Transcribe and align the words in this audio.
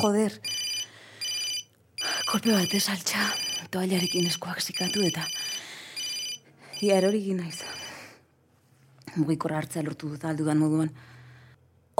joder. 0.00 0.32
Kolpe 2.30 2.52
bat 2.54 2.74
esaltxa, 2.74 3.26
toallarekin 3.72 4.28
eskuak 4.30 4.60
zikatu 4.62 5.04
eta... 5.04 5.24
Ia 6.80 6.96
erorik 6.96 7.26
naiz. 7.36 7.60
Mugikor 9.18 9.52
hartzea 9.52 9.82
lortu 9.84 10.08
dut 10.08 10.24
aldudan 10.24 10.56
moduan. 10.56 10.88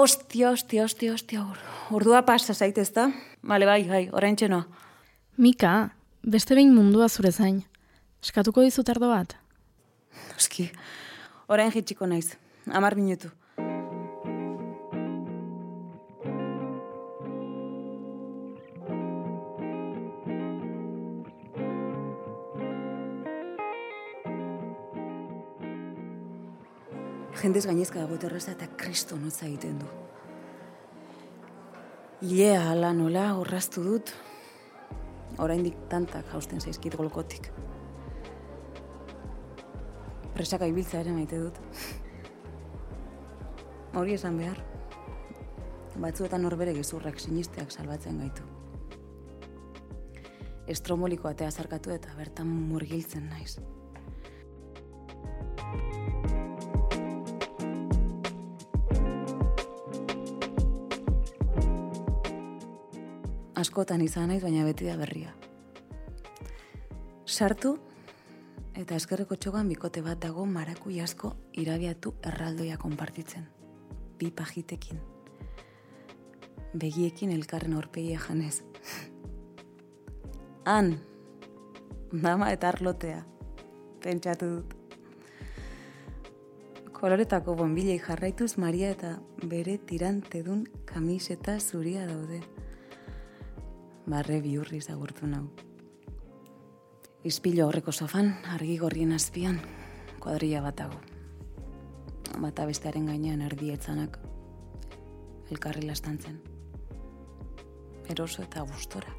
Ostia, 0.00 0.54
ostia, 0.54 0.86
ostia, 0.88 1.12
ostia, 1.12 1.42
or. 1.42 1.58
Ordua 1.92 2.22
pasa 2.24 2.54
zaitez 2.54 2.88
da? 2.96 3.10
Bale, 3.42 3.66
bai, 3.68 3.82
bai, 3.88 4.06
orain 4.16 4.38
txenoa. 4.40 4.64
Mika, 5.36 5.90
beste 6.24 6.56
behin 6.56 6.72
mundua 6.72 7.10
zure 7.10 7.32
zain. 7.32 7.60
Eskatuko 8.24 8.64
dizut 8.64 8.88
ardo 8.88 9.10
bat? 9.12 9.36
Oski, 10.38 10.70
orain 11.48 11.74
jitsiko 11.74 12.08
naiz. 12.08 12.38
Amar 12.72 12.96
minutu. 12.96 13.28
Jendez 27.50 27.66
gainezka 27.66 27.98
dago 27.98 28.14
terraza 28.14 28.52
eta 28.52 28.68
kristo 28.78 29.16
notza 29.18 29.42
egiten 29.48 29.80
du. 29.80 29.86
Ilea 32.22 32.60
ala 32.70 32.92
nola 32.94 33.24
horraztu 33.34 33.82
dut, 33.82 34.12
oraindik 35.42 35.80
tantak 35.90 36.28
jausten 36.30 36.62
zaizkit 36.62 36.94
golkotik. 37.00 37.48
Presaka 40.36 40.68
ibiltza 40.70 41.00
ere 41.00 41.16
maite 41.16 41.40
dut. 41.42 41.58
Hori 43.98 44.14
esan 44.14 44.38
behar. 44.38 44.62
Batzuetan 45.98 46.46
norbere 46.46 46.76
gezurrak 46.78 47.18
sinisteak 47.18 47.74
salbatzen 47.74 48.22
gaitu. 48.22 48.46
Estromoliko 50.70 51.34
atea 51.34 51.50
zarkatu 51.50 51.98
eta 51.98 52.14
bertan 52.14 52.46
murgiltzen 52.70 53.26
naiz. 53.26 53.56
Askotan 63.60 64.00
izan 64.00 64.30
naiz, 64.32 64.40
baina 64.40 64.64
beti 64.64 64.86
da 64.88 64.94
berria. 64.96 65.34
Sartu, 67.28 67.74
eta 68.80 68.96
eskerreko 68.96 69.36
txogan 69.36 69.68
bikote 69.68 70.00
bat 70.06 70.20
dago 70.22 70.46
maraku 70.48 70.92
asko 71.04 71.34
irabiatu 71.60 72.14
erraldoia 72.24 72.78
konpartitzen. 72.80 73.44
Bi 74.18 74.30
pajitekin. 74.30 75.00
Begiekin 76.72 77.32
elkarren 77.34 77.76
orpegia 77.76 78.18
janez. 78.18 78.62
Han, 80.70 80.94
mama 82.12 82.52
eta 82.52 82.68
arlotea, 82.68 83.24
pentsatu 84.00 84.48
dut. 84.54 84.76
Koloretako 86.96 87.58
bonbilei 87.60 87.98
jarraituz 87.98 88.56
Maria 88.56 88.90
eta 88.96 89.14
bere 89.44 89.76
tirantedun 89.78 90.64
kamiseta 90.86 91.58
zuria 91.60 92.06
daude. 92.06 92.40
Barre 94.10 94.40
biurri 94.42 94.80
zagurtu 94.80 95.28
nau. 95.30 95.44
Izpilo 97.30 97.68
horreko 97.68 97.92
sofan, 97.92 98.32
argi 98.54 98.74
gorrien 98.80 99.12
azpian, 99.14 99.60
kuadrilla 100.18 100.62
bat 100.64 100.80
dago. 100.80 100.98
Bata 102.42 102.64
bestearen 102.66 103.06
gainean 103.06 103.44
erdietzanak, 103.46 104.16
elkarri 105.52 105.86
lastantzen. 105.86 106.40
Eroso 108.10 108.42
eta 108.42 108.64
gustora. 108.66 109.14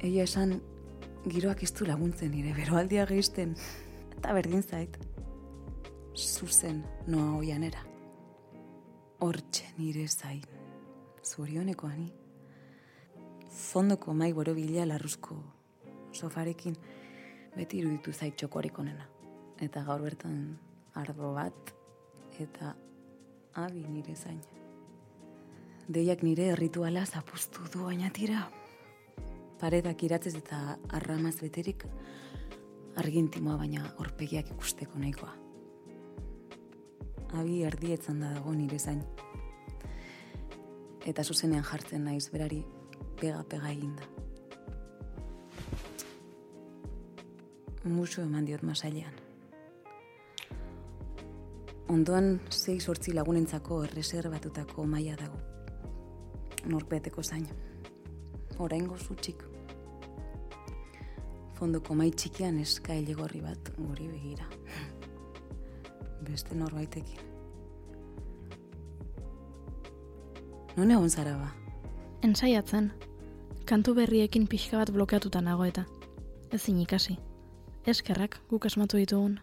Egia 0.00 0.26
esan, 0.26 0.56
giroak 1.28 1.62
iztu 1.68 1.86
laguntzen 1.86 2.32
nire, 2.34 2.56
beroaldia 2.56 3.06
gehizten, 3.06 3.54
eta 4.16 4.34
berdin 4.34 4.64
zait. 4.66 4.98
Zuzen 6.16 6.82
noa 7.06 7.36
oianera. 7.38 7.84
Hortxe 9.20 9.68
nire 9.76 10.08
zain, 10.08 10.42
zorioneko 11.30 11.86
ani 11.86 12.10
fondoko 13.50 14.14
mai 14.14 14.32
boro 14.32 14.54
bila 14.54 14.86
larruzko 14.86 15.36
sofarekin 16.12 16.76
beti 17.56 17.80
iruditu 17.82 18.12
zait 18.12 18.36
txokorik 18.36 18.78
onena. 18.78 19.06
Eta 19.60 19.82
gaur 19.84 20.02
bertan 20.02 20.56
ardo 20.94 21.34
bat 21.34 21.74
eta 22.40 22.74
abi 23.54 23.84
nire 23.88 24.14
zain. 24.16 24.40
Deiak 25.88 26.22
nire 26.22 26.54
rituala 26.54 27.04
zapustu 27.06 27.66
du 27.72 27.84
baina 27.84 28.10
tira. 28.10 28.46
Paretak 29.60 30.02
iratzez 30.06 30.34
eta 30.38 30.78
arramaz 30.96 31.36
beterik 31.42 31.84
argintimoa 32.96 33.58
baina 33.60 33.90
horpegiak 33.98 34.54
ikusteko 34.54 34.98
nahikoa. 34.98 35.34
Abi 37.40 37.62
erdietzan 37.66 38.22
da 38.24 38.32
dago 38.38 38.54
nire 38.54 38.78
zain. 38.78 39.04
Eta 41.06 41.24
zuzenean 41.24 41.64
jartzen 41.64 42.04
naiz 42.04 42.28
berari 42.32 42.60
pega-pega 43.20 43.70
eginda. 43.72 44.04
Musu 47.84 48.20
eman 48.20 48.44
diot 48.44 48.62
masailean. 48.62 49.14
Ondoan 51.90 52.34
zei 52.50 52.76
sortzi 52.80 53.14
lagunentzako 53.16 53.80
erreserbatutako 53.86 54.84
maila 54.86 55.16
dago. 55.16 55.40
Norpeteko 56.70 57.22
zain. 57.22 57.48
Oraingo 58.58 58.98
zutxik. 58.98 59.42
Fondoko 61.56 61.96
mai 61.96 62.10
txikian 62.12 62.60
eskaile 62.60 63.16
gorri 63.16 63.40
bat 63.40 63.72
guri 63.78 64.06
begira. 64.12 64.46
Beste 66.28 66.54
norbaitekin. 66.54 67.29
Non 70.76 70.90
egon 70.90 71.10
zara 71.10 71.34
ba? 71.36 71.50
Ensaiatzen, 72.22 72.92
kantu 73.66 73.94
berriekin 73.94 74.46
pixka 74.46 74.78
bat 74.78 74.92
blokeatuta 74.94 75.40
nago 75.42 75.64
eta. 75.66 75.84
Ezin 76.52 76.78
ikasi. 76.82 77.16
Eskerrak 77.86 78.40
guk 78.50 78.66
asmatu 78.66 78.98
ditugun. 79.00 79.38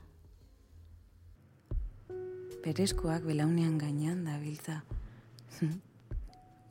Perezkoak 2.63 3.25
belaunean 3.27 3.77
gainean 3.77 4.23
da 4.25 4.37
biltza. 4.39 4.81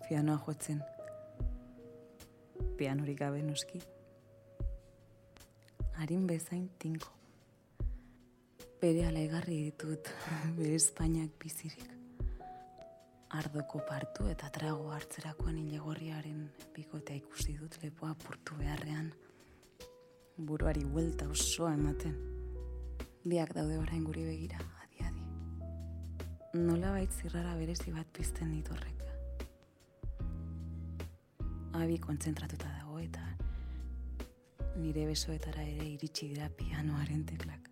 Pianoa 0.08 0.38
jotzen. 0.46 0.80
Pianorik 2.76 3.18
gabe 3.18 3.42
noski. 3.42 3.82
Harin 5.96 6.26
bezain 6.26 6.68
tinko. 6.78 7.12
Bere 8.80 9.06
alaigarri 9.08 9.62
ditut, 9.70 10.12
bere 10.58 10.74
Espainiak 10.76 11.36
bizirik. 11.42 11.95
Ardoko 13.34 13.80
partu 13.82 14.28
eta 14.30 14.48
trago 14.54 14.92
hartzerakoan 14.94 15.56
ilegorriaren 15.58 16.44
bikotea 16.76 17.16
ikusi 17.18 17.56
dut 17.58 17.74
lepoa 17.82 18.14
purtu 18.14 18.54
beharrean. 18.54 19.08
Buruari 20.38 20.84
huelta 20.84 21.26
osoa 21.28 21.72
ematen. 21.74 22.14
Biak 23.26 23.52
daude 23.56 23.80
orain 23.82 24.04
guri 24.06 24.22
begira, 24.28 24.60
adi 24.84 25.02
adi. 25.08 25.24
Nola 26.68 26.92
bait 26.94 27.10
zirrara 27.10 27.56
berezi 27.58 27.90
bat 27.90 28.06
pizten 28.14 28.54
ditu 28.54 28.76
horrek. 28.76 29.02
Abi 31.74 31.98
kontzentratuta 31.98 32.70
dago 32.78 33.00
eta 33.02 33.26
nire 34.78 35.06
besoetara 35.10 35.66
ere 35.66 35.90
iritsi 35.96 36.30
dira 36.30 36.48
pianoaren 36.62 37.26
teklak. 37.26 37.70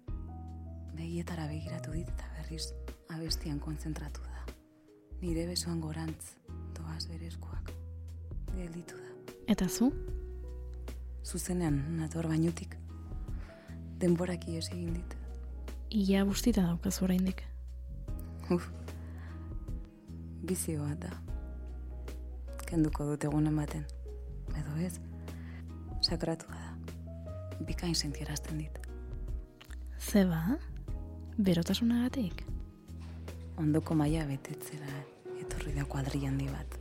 Begietara 0.98 1.46
begiratu 1.46 1.94
dit 1.94 2.08
eta 2.10 2.30
berriz 2.40 2.72
abestian 3.14 3.60
kontzentratu 3.62 4.26
da. 4.26 4.33
Nire 5.22 5.46
besoan 5.46 5.80
gorantz, 5.80 6.34
doaz 6.76 7.06
berezkoak. 7.08 7.72
Gelditu 8.54 8.96
da. 8.96 9.34
Eta 9.48 9.68
zu? 9.68 9.90
Zuzenean, 11.24 11.78
nator 11.98 12.28
bainutik. 12.28 12.76
Denborak 14.00 14.48
ies 14.48 14.68
egin 14.72 14.94
dit. 14.98 15.16
Ia 15.94 16.24
guztita 16.28 16.66
daukazu 16.66 17.04
oraindik. 17.06 17.44
Uf. 18.50 18.68
Bizio 20.44 20.84
bat 20.84 21.06
da. 21.06 21.12
Kenduko 22.68 23.06
dut 23.08 23.24
egun 23.24 23.46
ematen. 23.48 23.84
Edo 24.58 24.76
ez? 24.84 24.98
Sakratu 26.02 26.50
da. 26.52 26.74
Bikain 27.64 27.94
sentierazten 27.94 28.58
dit. 28.58 28.80
Zeba? 29.98 30.58
Berotasunagatik? 31.38 32.43
Ondoko 33.60 33.94
maila 33.94 34.24
betetzera 34.26 34.88
etorri 35.38 35.74
da 35.76 35.84
kuadri 35.86 36.24
handi 36.26 36.48
bat. 36.50 36.78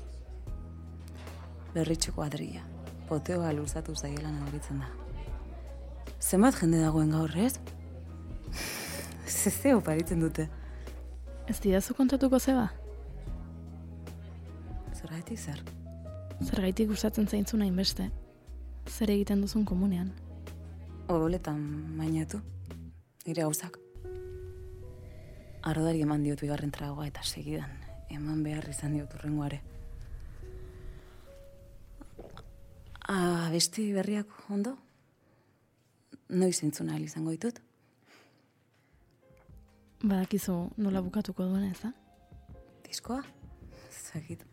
Berritxo 1.73 2.13
kuadria. 2.15 2.63
Poteoa 3.09 3.51
luzatu 3.53 3.93
zaiela 3.95 4.31
nabaritzen 4.31 4.79
da. 4.81 4.89
Zenbat 6.21 6.57
jende 6.61 6.79
dagoen 6.81 7.11
gaur, 7.13 7.35
ez? 7.37 7.59
Zezeo 9.43 9.81
paritzen 9.85 10.23
dute. 10.23 10.47
Ez 11.49 11.59
didazu 11.61 11.93
kontatuko 11.93 12.39
zeba? 12.39 12.69
Zergatik 14.95 15.37
zer? 15.37 15.61
Zergaitik 16.41 16.89
gustatzen 16.89 17.27
zaintzun 17.27 17.61
hainbeste. 17.61 18.09
Zer 18.89 19.13
egiten 19.13 19.45
duzun 19.45 19.65
komunean. 19.65 20.09
Odoletan 21.11 21.61
mainatu. 21.99 22.41
Nire 23.27 23.43
gauzak. 23.43 23.82
Arodari 25.63 26.01
eman 26.03 26.23
diot 26.25 26.41
bigarren 26.43 26.71
tragoa 26.75 27.07
eta 27.07 27.23
segidan. 27.23 27.71
Eman 28.11 28.43
behar 28.43 28.67
izan 28.69 28.97
diot 28.97 29.13
urrengoare. 29.15 29.61
Ah, 33.07 33.47
besti 33.51 33.91
berriak 33.95 34.27
ondo? 34.49 34.77
Noiz 36.29 36.57
entzun 36.63 36.89
ahal 36.89 37.03
izango 37.03 37.31
ditut? 37.35 37.59
Badakizu 40.03 40.55
nola 40.83 41.01
bukatuko 41.03 41.45
duen 41.47 41.69
ez 41.69 41.79
da? 41.79 41.93
Diskoa? 42.87 43.21
Zagit. 43.91 44.43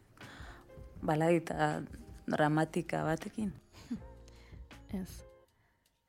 Baladita 1.02 1.82
dramatika 2.30 3.02
batekin. 3.06 3.50
Ez. 5.00 5.10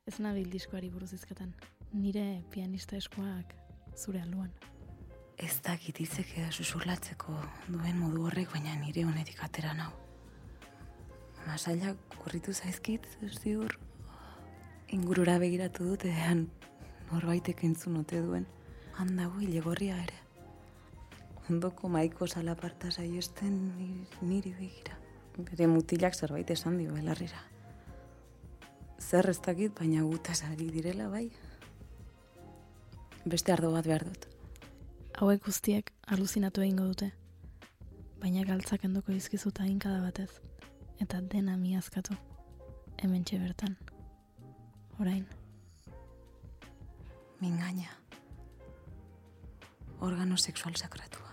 Ez 0.06 0.20
nabil 0.20 0.50
diskoari 0.52 0.90
buruz 0.94 1.14
izketan. 1.18 1.56
Nire 1.94 2.44
pianista 2.54 2.98
eskuak 2.98 3.56
zure 3.98 4.22
aluan. 4.22 4.52
Ez 5.42 5.58
dakit 5.66 5.98
hitzek 6.04 6.36
eda 6.38 6.52
susurlatzeko 6.54 7.34
duen 7.68 7.98
modu 7.98 8.28
horrek, 8.28 8.52
baina 8.54 8.76
nire 8.78 9.04
honetik 9.08 9.42
atera 9.44 9.74
nau. 9.74 9.90
Masailak 11.48 11.98
kurritu 12.22 12.54
zaizkit, 12.54 13.08
ziur, 13.42 13.74
ingurura 14.94 15.40
begiratu 15.42 15.88
dut 15.90 16.06
edan 16.06 16.46
norbaitek 17.12 17.64
entzun 17.66 17.98
ote 18.04 18.22
duen. 18.22 18.46
Handago 19.02 19.42
hilegorria 19.42 19.98
ere. 20.04 20.20
Ondoko 21.50 21.90
maiko 21.90 22.28
salaparta 22.28 22.92
saiesten 22.92 23.56
ni- 23.78 24.08
niri 24.22 24.54
begira. 24.60 24.98
Bere 25.38 25.66
mutilak 25.68 26.14
zerbait 26.14 26.50
esan 26.54 26.78
dio 26.78 26.94
belarrira. 26.94 27.42
Zer 29.02 29.30
ez 29.32 29.40
dakit, 29.42 29.74
baina 29.80 30.04
gutaz 30.06 30.44
ari 30.46 30.70
direla 30.70 31.08
bai. 31.10 31.32
Beste 33.26 33.52
ardo 33.56 33.72
bat 33.74 33.88
behar 33.90 34.06
dut. 34.06 34.28
Hauek 35.22 35.44
guztiek 35.46 35.92
aluzinatu 36.10 36.64
egingo 36.66 36.88
dute. 36.90 37.12
Baina 38.18 38.42
galtzak 38.42 38.88
endoko 38.88 39.14
dizkizuta 39.14 39.68
hinkada 39.70 40.00
batez. 40.02 40.32
Eta 41.04 41.20
dena 41.22 41.54
miazkatu. 41.62 42.16
Hemen 42.98 43.24
bertan. 43.30 43.76
Orain. 45.00 45.28
Mingaina. 47.40 47.86
Organo 50.00 50.38
sexual 50.38 50.74
sakratua. 50.76 51.30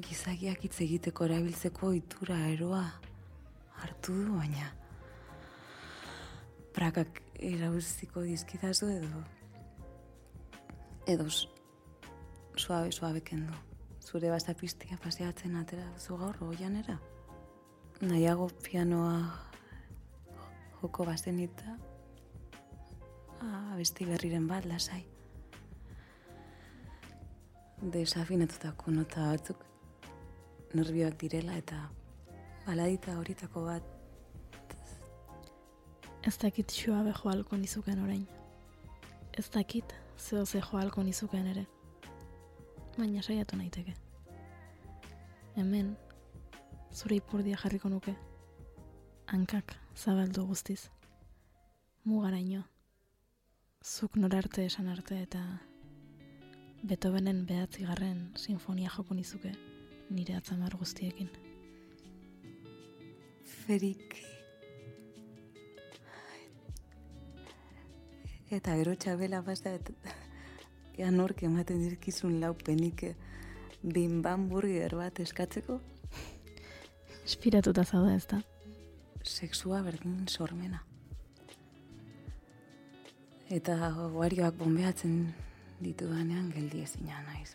Gizakiak 0.00 0.64
hitz 0.64 0.80
egiteko 0.80 1.26
erabiltzeko 1.28 1.92
itura 1.92 2.38
eroa 2.48 2.86
hartu 3.82 4.16
du, 4.16 4.38
baina 4.38 4.72
prakak 6.72 7.20
erauziko 7.36 8.22
dizkidazu 8.22 8.88
edo 8.96 9.41
edo 11.06 11.26
suabe 12.56 12.92
suabe 12.92 13.20
kendu. 13.20 13.52
Zure 14.00 14.30
bastapistia 14.30 14.98
paseatzen 15.02 15.56
atera 15.56 15.86
duzu 15.94 16.16
gaur 16.18 16.36
oianera. 16.48 16.98
Nahiago 18.00 18.50
pianoa 18.62 19.16
joko 20.80 21.04
bazenita 21.04 21.78
Ah, 23.42 23.74
besti 23.74 24.04
berriren 24.06 24.46
bat, 24.46 24.64
lasai. 24.70 25.00
Desafinatutako 27.82 28.92
nota 28.94 29.24
batzuk 29.32 29.64
nervioak 30.78 31.16
direla 31.18 31.56
eta 31.58 31.80
baladita 32.66 33.16
horitako 33.18 33.64
bat 33.66 33.88
Ez 36.22 36.36
dakit 36.38 36.70
xua 36.70 37.00
beho 37.02 37.30
halko 37.30 37.56
nizuken 37.58 37.98
orain. 38.04 38.26
Ez 39.34 39.48
dakit 39.50 39.94
zeo 40.22 40.44
ze 40.46 40.60
joalko 40.60 41.02
nizuken 41.02 41.46
ere. 41.46 41.66
Baina 42.96 43.22
saiatu 43.22 43.56
naiteke. 43.56 43.94
Hemen, 45.56 45.96
zure 46.92 47.16
ipurdia 47.16 47.58
jarriko 47.62 47.88
nuke. 47.88 48.14
Hankak 49.26 49.76
zabaldu 49.96 50.46
guztiz. 50.46 50.88
Mugaraino. 52.04 52.62
Zuk 53.82 54.16
norarte 54.16 54.64
esan 54.64 54.88
arte 54.88 55.22
eta 55.22 55.42
Beethovenen 56.82 57.44
behatzigarren 57.46 58.28
sinfonia 58.36 58.90
joko 58.96 59.14
nizuke 59.14 59.54
nire 60.10 60.34
atzamar 60.36 60.76
guztiekin. 60.76 61.30
ferik. 63.66 64.31
Eta 68.52 68.76
gero 68.76 68.94
txabela 68.94 69.40
basta, 69.42 69.72
eta 69.72 69.92
ea 71.00 71.10
nork 71.10 71.42
ematen 71.48 71.80
dirkizun 71.80 72.38
lau 72.40 72.52
penik 72.54 73.06
bimban 73.82 74.48
burger 74.50 74.94
bat 75.00 75.20
eskatzeko, 75.24 75.80
Espiratuta 77.24 77.84
zaude 77.84 78.16
ez 78.16 78.26
da. 78.26 78.42
sexua 79.22 79.82
berdin 79.82 80.26
sormena. 80.28 80.80
Eta 83.48 83.76
oarioak 83.94 84.56
bombeatzen 84.58 85.32
ditudanean 85.80 86.50
geldi 86.50 86.82
ezina 86.82 87.22
naiz. 87.28 87.54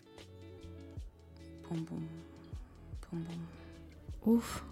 Pum, 1.66 1.84
pum, 1.84 2.08
pum, 3.04 3.24
pum. 3.28 3.46
Uf, 4.34 4.62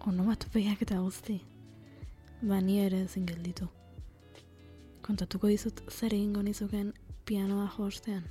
onomatopeak 0.00 0.82
eta 0.82 0.98
guzti. 0.98 1.40
Ba, 2.42 2.58
ni 2.60 2.80
ere 2.80 3.04
ezin 3.06 3.26
gelditu. 3.26 3.68
Kontatuko 5.10 5.48
dizut 5.50 5.80
zer 5.90 6.12
egingo 6.14 6.38
nizuken 6.46 6.92
pianoa 7.26 7.64
jostean. 7.76 8.22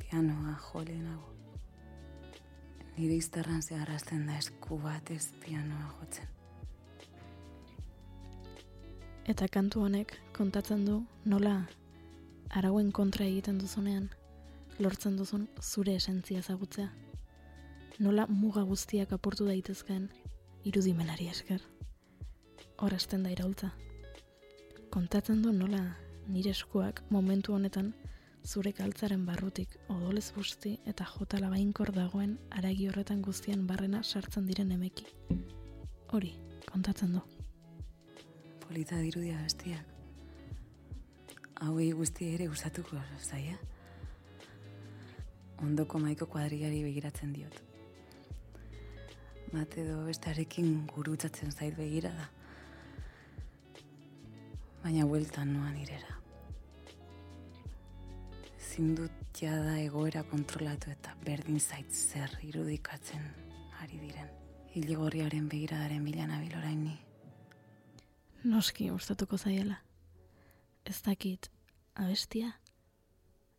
Pianoa 0.00 0.54
jolenago. 0.62 1.34
Nire 2.96 3.18
izterran 3.20 3.60
zeharrazten 3.62 4.22
da 4.26 4.38
esku 4.40 4.78
batez 4.80 5.26
pianoa 5.42 5.90
jotzen. 5.98 6.30
Eta 9.28 9.48
kantu 9.52 9.82
honek 9.84 10.14
kontatzen 10.38 10.86
du 10.86 10.94
nola 11.26 11.52
arauen 12.60 12.88
kontra 13.00 13.26
egiten 13.26 13.58
duzunean 13.60 14.06
lortzen 14.78 15.18
duzun 15.20 15.44
zure 15.60 15.98
esentzia 16.00 16.38
ezagutzea. 16.38 16.88
Nola 17.98 18.24
muga 18.30 18.64
guztiak 18.72 19.12
apurtu 19.18 19.50
daitezkeen 19.52 20.08
irudimenari 20.64 21.28
esker. 21.34 21.60
Horasten 22.78 23.28
da 23.28 23.36
iraultza. 23.36 23.74
Kontatzen 24.98 25.42
du 25.44 25.52
nola 25.54 25.78
nire 26.26 26.50
eskuak 26.50 27.04
momentu 27.14 27.52
honetan 27.54 27.92
zure 28.52 28.72
kaltzaren 28.74 29.20
barrutik 29.26 29.76
odolez 29.94 30.24
busti 30.34 30.72
eta 30.92 31.04
jota 31.10 31.38
labainkor 31.38 31.92
dagoen 31.94 32.32
aragi 32.60 32.88
horretan 32.90 33.20
guztian 33.22 33.60
barrena 33.68 34.00
sartzen 34.02 34.48
diren 34.48 34.72
emeki. 34.74 35.04
Hori, 36.10 36.32
kontatzen 36.66 37.12
du. 37.14 37.22
Polita 38.64 38.98
dirudia 39.04 39.36
bestiak. 39.44 39.86
Hauei 41.68 41.92
guzti 42.00 42.32
ere 42.34 42.48
gustatuko 42.50 42.98
zaia. 43.22 43.54
Ondoko 45.68 46.02
maiko 46.02 46.26
kuadriari 46.26 46.82
begiratzen 46.88 47.38
diot. 47.38 47.62
Bat 49.54 49.78
edo 49.84 50.02
bestarekin 50.10 50.74
gurutzatzen 50.90 51.54
zait 51.54 51.78
begira 51.78 52.10
da. 52.18 52.28
Baina 54.82 55.06
bueltan 55.06 55.52
noan 55.52 55.76
irera. 55.76 56.14
Ezin 58.58 58.94
dut 58.98 59.40
jada 59.40 59.74
egoera 59.80 60.22
kontrolatu 60.30 60.90
eta 60.90 61.14
berdin 61.24 61.60
zait 61.60 61.90
zer 61.92 62.34
irudikatzen 62.46 63.24
ari 63.82 63.98
diren. 63.98 64.30
Iligorriaren 64.78 65.48
begiradaren 65.48 66.04
bila 66.04 66.26
nabil 66.30 66.54
orain 66.58 66.84
ni. 66.84 66.96
Noski 68.44 68.90
gustatuko 68.90 69.38
zaiela. 69.38 69.80
Ez 70.84 71.00
dakit 71.02 71.50
abestia 71.94 72.52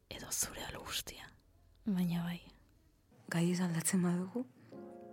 edo 0.09 0.31
zure 0.31 0.63
alo 0.69 0.83
guztia. 0.85 1.27
Baina 1.85 2.23
bai. 2.23 2.39
Gai 3.29 3.51
ez 3.51 3.59
aldatzen 3.61 4.01
badugu, 4.01 4.45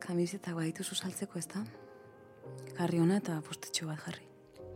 kamisetak 0.01 0.55
badituzu 0.57 0.95
saltzeko 0.95 1.39
ez 1.39 1.47
da? 1.53 1.65
Jarri 2.79 3.03
hona 3.03 3.19
eta 3.21 3.41
postetxo 3.45 3.91
bat 3.91 4.01
jarri. 4.07 4.25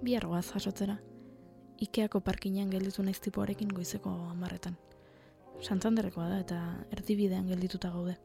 Bihar 0.02 0.26
goaz 0.26 0.46
jasotzera. 0.50 0.98
Ikeako 1.80 2.20
parkinean 2.20 2.70
gelditu 2.70 3.02
naiz 3.02 3.18
tipoarekin 3.24 3.70
goizeko 3.74 4.10
amarretan. 4.30 4.76
Santanderrekoa 5.60 6.26
da 6.28 6.40
eta 6.44 6.58
erdibidean 6.96 7.48
geldituta 7.48 7.90
gaude. 7.94 8.16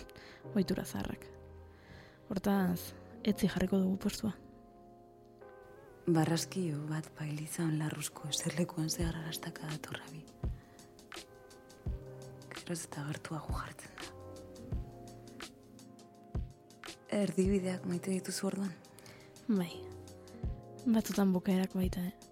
Oitura 0.56 0.84
zaharrak. 0.84 1.26
Hortaz, 2.30 2.92
etzi 3.24 3.50
jarriko 3.52 3.80
dugu 3.82 3.98
postua. 4.06 4.32
Barraskio 6.06 6.80
bat 6.88 7.10
bailizan 7.18 7.76
larruzko 7.78 8.32
eserlekuan 8.32 8.90
zehar 8.90 9.20
arastaka 9.20 9.68
datorra 9.74 10.08
bi. 10.10 10.24
Geroz 12.56 12.80
eta 12.88 13.06
gertuago 13.12 13.60
jartzen 13.60 13.94
da. 14.00 14.12
erdibideak 17.12 17.84
maite 17.84 18.10
dituzu 18.14 18.48
orduan. 18.48 18.72
Bai, 19.48 19.70
batzutan 20.86 21.32
bukaerak 21.34 21.74
baita, 21.76 22.00
eh? 22.00 22.31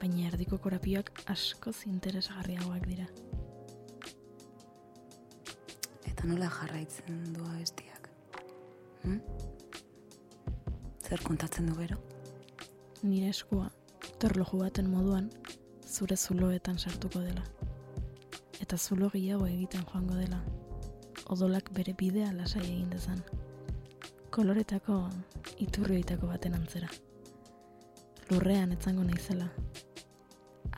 Baina 0.00 0.28
erdiko 0.30 0.58
korapioak 0.58 1.10
askoz 1.28 1.76
interesgarriagoak 1.90 2.86
dira. 2.88 3.06
Eta 6.08 6.28
nola 6.28 6.48
jarraitzen 6.52 7.20
doa 7.36 7.52
bestiak? 7.58 8.08
Hm? 9.04 9.20
Zer 11.04 11.22
kontatzen 11.26 11.68
du 11.68 11.76
gero? 11.76 11.98
Nire 13.02 13.30
eskua, 13.32 13.70
terloju 14.20 14.60
baten 14.60 14.88
moduan, 14.92 15.30
zure 15.88 16.16
zuloetan 16.16 16.78
sartuko 16.78 17.20
dela. 17.24 17.44
Eta 18.60 18.78
zulo 18.78 19.08
gehiago 19.12 19.46
egiten 19.48 19.84
joango 19.92 20.16
dela. 20.20 20.40
Odolak 21.30 21.70
bere 21.76 21.94
bidea 21.98 22.32
lasai 22.32 22.64
egin 22.66 22.90
dezan. 22.90 23.22
Koloretako 24.30 25.00
iturrioitako 25.58 26.28
baten 26.30 26.54
antzera. 26.54 26.88
Lurrean 28.30 28.72
etzango 28.76 29.04
naizela. 29.04 29.48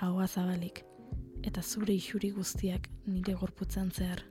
Ahoa 0.03 0.25
zabalik 0.27 0.81
eta 1.47 1.63
zure 1.63 1.95
isuri 1.95 2.33
guztiak 2.35 2.89
nire 3.07 3.35
gorputzan 3.39 3.91
zehar. 3.95 4.23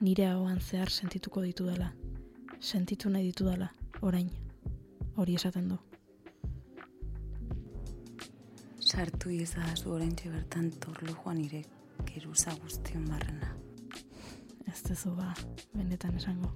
Nire 0.00 0.24
ahoan 0.26 0.58
zehar 0.60 0.90
sentituko 0.90 1.42
ditu 1.42 1.66
dela. 1.66 1.92
Sentitu 2.58 3.10
nahi 3.10 3.28
ditu 3.28 3.46
dela, 3.46 3.68
orain. 4.02 4.30
Hori 5.14 5.36
esaten 5.38 5.68
du. 5.70 5.78
Sartu 8.80 9.30
izazu 9.30 9.94
orain 9.94 10.16
bertan 10.24 10.70
torlo 10.82 11.14
joan 11.22 11.38
nire 11.44 11.62
geruza 12.10 12.54
guztion 12.62 13.06
barrena. 13.06 13.54
Ez 14.66 14.82
dezu 14.82 15.14
ba, 15.14 15.32
benetan 15.74 16.16
esango. 16.16 16.52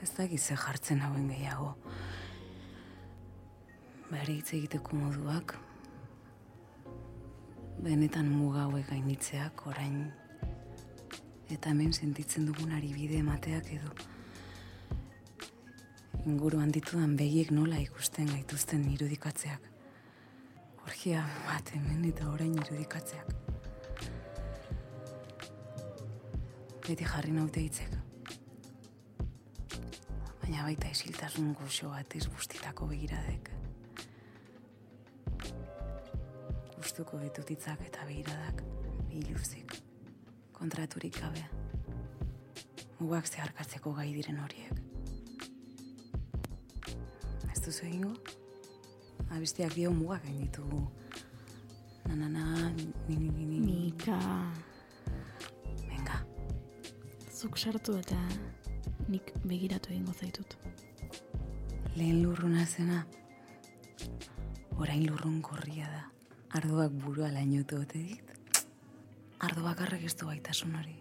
Ez 0.00 0.10
da 0.16 0.26
gize 0.32 0.56
jartzen 0.56 1.00
hauen 1.00 1.28
gehiago. 1.28 1.76
Bari 4.10 4.38
hitz 4.38 4.52
egiteko 4.56 4.96
moduak, 4.96 5.56
benetan 7.84 8.28
muga 8.30 8.66
hauek 8.66 8.86
gainitzeak 8.88 9.66
orain 9.66 10.04
eta 11.52 11.70
hemen 11.70 11.92
sentitzen 11.92 12.46
dugunari 12.48 12.92
bide 12.96 13.18
emateak 13.20 13.70
edo 13.74 13.90
inguruan 16.24 16.70
ditudan 16.72 17.16
begiek 17.20 17.50
nola 17.52 17.76
ikusten 17.82 18.30
gaituzten 18.32 18.86
irudikatzeak. 18.94 19.66
Orgia 20.84 21.24
bat 21.46 21.72
hemen 21.76 22.04
eta 22.08 22.28
orain 22.32 22.54
irudikatzeak. 22.60 23.34
Beti 26.84 27.04
jarri 27.08 27.32
naute 27.32 27.60
hitzek. 27.64 27.92
Baina 30.40 30.64
baita 30.64 30.88
isiltasun 30.92 31.52
goxo 31.60 31.92
batez 31.92 32.26
bustitako 32.28 32.88
begiradek. 32.92 33.52
Gustuko 36.94 37.18
ditut 37.18 37.48
hitzak 37.50 37.80
eta 37.82 38.04
begiradak, 38.06 38.60
biluzik, 39.10 39.72
kontraturik 40.54 41.16
gabe. 41.18 41.40
Mugak 43.00 43.26
zeharkatzeko 43.26 43.90
gai 43.96 44.12
diren 44.14 44.38
horiek. 44.38 44.78
Ez 47.50 47.58
duzu 47.66 47.88
egingo? 47.88 48.12
Abesteak 49.26 49.74
dio 49.74 49.90
mugak 49.90 50.22
gain 50.22 50.38
ditugu. 50.44 50.84
Na, 52.04 52.14
na, 52.14 52.28
na, 52.28 52.70
ni, 52.78 53.18
ni, 53.18 53.26
ni, 53.26 53.44
ni. 53.48 53.58
Mika, 53.66 54.20
Venga, 55.90 56.22
zuk 57.26 57.58
sartu 57.58 57.98
eta 57.98 58.22
nik 59.10 59.34
begiratu 59.42 59.90
egingo 59.90 60.14
zaitut. 60.14 60.54
lehen 61.96 62.22
lurruna 62.22 62.64
zena. 62.66 63.04
Orain 64.78 65.08
lurrun 65.10 65.42
gorria 65.42 65.90
da. 65.90 66.13
Ardoak 66.54 66.92
burua 67.02 67.32
lainotu 67.34 67.80
ote 67.82 67.98
dit. 67.98 68.28
Ardo 69.42 69.64
bakarrak 69.64 70.04
ez 70.06 70.12
du 70.14 70.28
gaitasun 70.28 70.76
hori. 70.78 70.92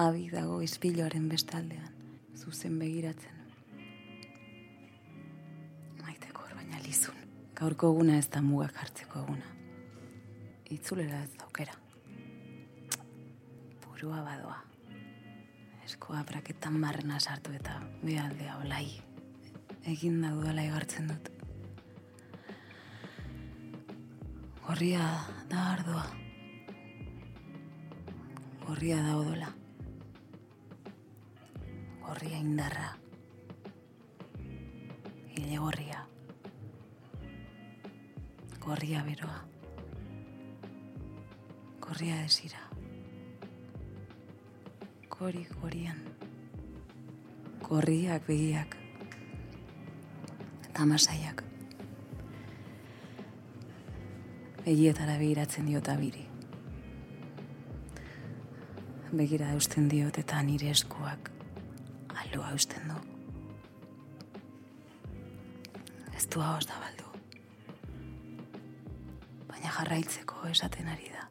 Abi 0.00 0.30
dago 0.32 0.62
izpiloaren 0.64 1.26
bestaldean. 1.28 1.90
Zuzen 2.32 2.78
begiratzen. 2.80 3.42
Maiteko 6.00 6.46
baina 6.54 6.80
lizun. 6.86 7.18
Gaurko 7.60 7.90
eguna 7.92 8.16
ez 8.22 8.30
da 8.32 8.40
mugak 8.46 8.80
hartzeko 8.80 9.26
eguna. 9.26 9.52
Itzulera 10.78 11.20
ez 11.26 11.30
daukera. 11.42 11.76
Burua 13.84 14.22
badoa. 14.30 14.56
Eskoa 15.84 16.24
braketan 16.24 16.80
barrena 16.80 17.20
sartu 17.20 17.52
eta 17.60 17.76
behaldea 18.00 18.56
olai. 18.64 18.86
Egin 19.84 20.22
da 20.24 20.32
dudala 20.32 20.64
igartzen 20.70 21.12
dut. 21.12 21.31
Gorria 24.66 25.26
da 25.50 25.72
ardoa. 25.72 26.06
Gorria 28.66 29.02
da 29.02 29.16
odola. 29.16 29.48
Gorria 32.00 32.38
indarra. 32.38 32.96
Hile 35.34 35.58
gorria. 35.58 36.06
Gorria 38.60 39.02
beroa. 39.02 39.40
Gorria 41.80 42.22
desira. 42.22 42.62
Gori 45.10 45.46
gorian. 45.60 45.98
Gorriak 47.62 48.26
begiak. 48.26 48.76
Tamasaiak. 50.72 51.51
Begietara 54.62 55.16
begiratzen 55.18 55.66
diot 55.66 55.88
abiri. 55.90 56.20
Begira 59.10 59.48
eusten 59.56 59.88
diot 59.90 60.20
eta 60.22 60.38
nire 60.46 60.70
eskuak 60.70 61.32
aloa 62.14 62.52
eusten 62.54 62.86
du. 62.86 63.00
Ez 66.14 66.28
du 66.30 66.46
hauz 66.46 66.62
da 66.70 66.78
baldu. 66.78 67.10
Baina 69.50 69.74
jarraitzeko 69.80 70.46
esaten 70.54 70.94
ari 70.94 71.10
da. 71.10 71.26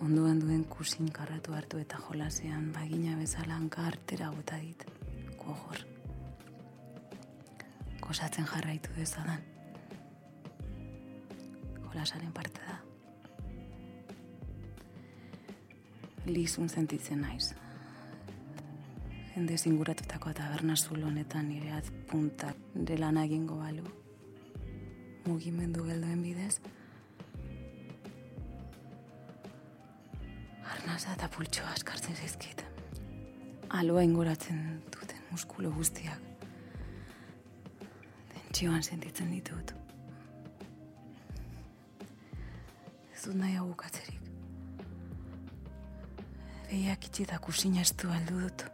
Onduan 0.00 0.40
duen 0.40 0.64
kusin 0.64 1.12
karratu 1.12 1.52
hartu 1.52 1.84
eta 1.84 2.00
jolasean 2.08 2.70
bagina 2.72 3.18
bezala 3.20 3.60
hanka 3.60 3.84
artera 3.92 4.32
bota 4.32 4.56
dit. 4.64 4.88
Gogor. 5.36 5.84
Kosatzen 8.00 8.48
jarraitu 8.48 8.96
dezadan. 8.96 9.53
Jolasaren 11.94 12.32
parte 12.32 12.60
da. 12.66 12.78
Lizun 16.26 16.68
sentitzen 16.68 17.20
naiz. 17.22 17.52
Jende 19.34 19.58
zinguratutako 19.58 20.32
taberna 20.34 20.74
zulo 20.76 21.06
honetan 21.06 21.48
nire 21.48 21.70
atpuntak 21.76 22.56
delana 22.74 23.24
egingo 23.28 23.60
balu. 23.60 23.84
Mugimendu 25.26 25.84
gelduen 25.86 26.22
bidez. 26.22 26.58
Arnaza 30.74 31.14
eta 31.14 31.30
pultsoa 31.36 31.70
askartzen 31.76 32.16
zaizkit. 32.16 32.66
Aloa 33.68 34.02
ingoratzen 34.02 34.60
duten 34.90 35.22
muskulo 35.30 35.70
guztiak. 35.78 36.18
Tentsioan 38.34 38.82
sentitzen 38.82 39.30
ditut. 39.30 39.83
Ez 43.24 43.30
dut 43.30 43.38
nahi 43.40 43.54
hau 43.56 43.64
bukatzerik. 43.70 44.24
Behiak 46.68 47.06
itxi 47.08 47.24
eta 47.24 47.38
kusina 47.40 47.80
estu 47.80 48.10
aldu 48.12 48.42
dut. 48.42 48.64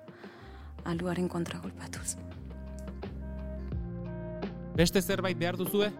Aluaren 0.90 1.28
kontragolpatuz. 1.30 2.16
Beste 4.74 5.02
zerbait 5.06 5.38
behar 5.38 5.54
duzue? 5.60 5.92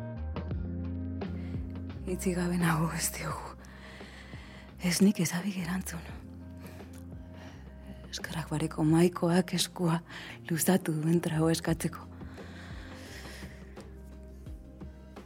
Itzi 2.10 2.32
gabe 2.40 2.58
nago 2.58 2.88
ez 2.98 3.12
diogu. 3.20 3.54
Ez 4.82 4.96
nik 4.98 5.22
ezabik 5.22 5.60
erantzun. 5.62 6.02
Eskarrak 8.10 8.50
bareko 8.50 8.82
maikoak 8.82 9.54
eskua 9.60 10.00
luzatu 10.50 10.98
duen 10.98 11.22
trago 11.22 11.54
eskatzeko. 11.54 12.02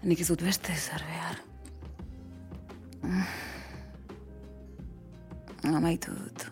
Nik 0.04 0.20
ez 0.20 0.28
dut 0.34 0.44
beste 0.44 0.76
zer 0.76 1.08
behar. 1.08 1.44
Amaitu 5.84 6.14
dut. 6.16 6.44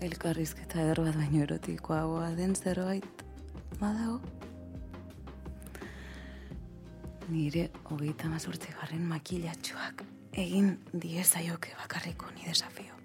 Elkarrizketa 0.00 0.78
eder 0.80 1.02
bat 1.04 1.18
baino 1.20 1.42
erotikoagoa 1.44 2.30
den 2.38 2.54
zerbait 2.56 3.24
badago. 3.76 4.22
Nire 7.28 7.66
hogeita 7.82 8.32
mazurtzi 8.32 8.72
garren 8.78 9.04
makilatxoak 9.10 10.00
egin 10.46 10.72
diezaioke 11.04 11.76
bakarriko 11.82 12.32
ni 12.32 12.48
desafio. 12.48 12.99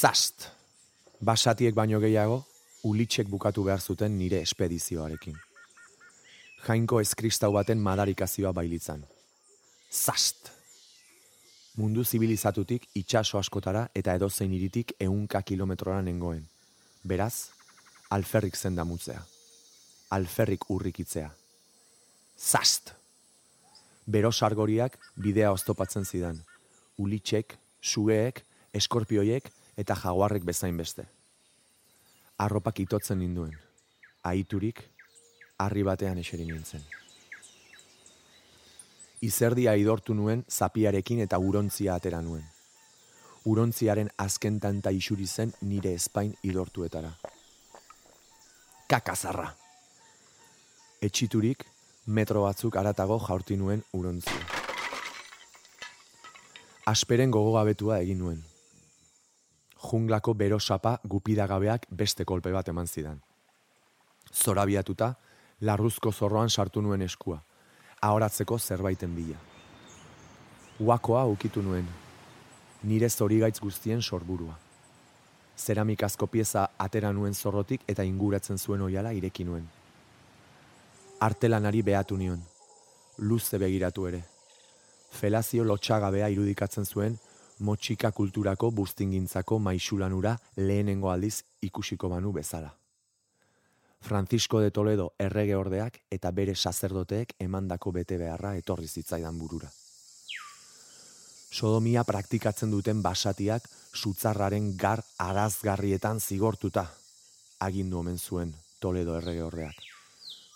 Zast! 0.00 0.46
Basatiek 1.20 1.74
baino 1.76 1.98
gehiago, 2.00 2.38
ulitxek 2.88 3.28
bukatu 3.28 3.66
behar 3.66 3.82
zuten 3.84 4.14
nire 4.16 4.38
espedizioarekin. 4.40 5.34
Jainko 6.64 7.00
eskristau 7.04 7.50
baten 7.52 7.82
madarikazioa 7.84 8.54
bailitzan. 8.56 9.02
Zast! 9.92 10.48
Mundu 11.76 12.04
zibilizatutik 12.04 12.88
itxaso 13.02 13.42
askotara 13.42 13.84
eta 13.94 14.16
edozein 14.16 14.56
iritik 14.56 14.96
eunka 15.04 15.42
kilometrora 15.42 16.00
nengoen. 16.08 16.48
Beraz, 17.04 17.50
alferrik 18.08 18.56
zen 18.56 18.80
damutzea. 18.80 19.20
Alferrik 20.16 20.64
urrikitzea. 20.70 21.28
Zast! 22.38 22.94
Bero 24.06 24.32
sargoriak 24.32 24.96
bidea 25.20 25.52
oztopatzen 25.52 26.08
zidan. 26.08 26.40
Ulitxek, 26.96 27.58
sugeek, 27.82 28.46
eskorpioiek 28.72 29.59
eta 29.80 29.96
jaguarrek 29.96 30.44
bezain 30.44 30.76
beste. 30.76 31.06
Arropak 32.38 32.80
itotzen 32.84 33.20
ninduen. 33.22 33.54
Aiturik, 34.28 34.82
harri 35.58 35.84
batean 35.84 36.20
eseri 36.20 36.44
nintzen. 36.48 36.84
Izerdia 39.24 39.74
idortu 39.76 40.14
nuen 40.16 40.44
zapiarekin 40.48 41.20
eta 41.24 41.38
urontzia 41.38 41.96
atera 41.96 42.20
nuen. 42.24 42.44
Urontziaren 43.48 44.10
azken 44.20 44.60
tanta 44.60 44.92
isuri 44.92 45.26
zen 45.26 45.52
nire 45.62 45.94
espain 45.96 46.34
idortuetara. 46.44 47.12
Kakazarra! 48.88 49.48
Etxiturik, 51.00 51.64
metro 52.06 52.44
batzuk 52.44 52.76
aratago 52.76 53.16
jaurti 53.24 53.56
nuen 53.56 53.84
urontzia. 53.96 54.40
Asperen 56.90 57.30
gogogabetua 57.32 58.00
egin 58.04 58.18
nuen. 58.24 58.40
Junglako 59.80 60.34
bero 60.34 60.58
sapa 60.60 61.00
gupidagabeak 61.04 61.86
beste 61.90 62.24
kolpe 62.24 62.52
bat 62.52 62.68
eman 62.68 62.86
zidan. 62.86 63.20
Zorabiatuta, 64.32 65.14
larruzko 65.60 66.12
zorroan 66.12 66.50
sartu 66.50 66.82
nuen 66.82 67.02
eskua, 67.02 67.40
ahoratzeko 68.00 68.58
zerbaiten 68.58 69.14
bila. 69.16 69.38
Uakoa 70.80 71.24
ukitu 71.24 71.62
nuen, 71.62 71.88
nire 72.82 73.08
zorigaitz 73.08 73.58
guztien 73.60 74.02
sorburua. 74.02 74.58
Zeramikazko 75.56 76.26
pieza 76.26 76.68
atera 76.78 77.12
nuen 77.12 77.34
zorrotik 77.34 77.82
eta 77.88 78.04
inguratzen 78.04 78.58
zuen 78.58 78.82
oiala 78.82 79.12
ireki 79.12 79.44
nuen. 79.44 79.66
Artelanari 81.20 81.82
behatu 81.82 82.16
nion, 82.16 82.40
luze 83.18 83.58
begiratu 83.58 84.06
ere. 84.08 84.22
Felazio 85.10 85.64
lotxagabea 85.64 86.28
irudikatzen 86.32 86.86
zuen, 86.86 87.18
motxika 87.60 88.10
kulturako 88.12 88.70
bustingintzako 88.70 89.58
maixulanura 89.58 90.36
lehenengo 90.56 91.10
aldiz 91.10 91.42
ikusiko 91.62 92.08
banu 92.08 92.32
bezala. 92.32 92.74
Francisco 94.00 94.60
de 94.60 94.70
Toledo 94.70 95.12
errege 95.18 95.56
ordeak 95.56 96.00
eta 96.10 96.30
bere 96.30 96.54
sacerdoteek 96.56 97.34
emandako 97.38 97.92
bete 97.92 98.16
beharra 98.18 98.54
etorri 98.56 98.88
zitzaidan 98.88 99.38
burura. 99.38 99.68
Sodomia 101.50 102.04
praktikatzen 102.04 102.70
duten 102.70 103.02
basatiak 103.02 103.68
sutzarraren 103.92 104.76
gar 104.78 105.02
arazgarrietan 105.18 106.20
zigortuta, 106.20 106.86
agindu 107.58 107.98
omen 107.98 108.18
zuen 108.18 108.54
Toledo 108.80 109.16
errege 109.18 109.42
ordeak. 109.42 109.76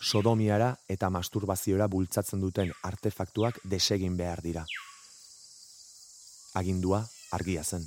Sodomiara 0.00 0.70
eta 0.88 1.10
masturbaziora 1.10 1.86
bultzatzen 1.88 2.40
duten 2.40 2.72
artefaktuak 2.82 3.60
desegin 3.64 4.16
behar 4.16 4.42
dira. 4.44 4.64
Agindua 6.54 7.02
argia 7.32 7.64
zen. 7.64 7.82